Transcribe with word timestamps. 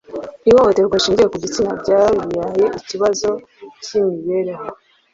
Ihohoterwa 0.49 0.95
rishingiye 0.97 1.27
ku 1.31 1.37
gitsina 1.43 1.71
ryabaye 1.81 2.65
ikibazo 2.79 3.29
cyimibereho. 3.83 4.65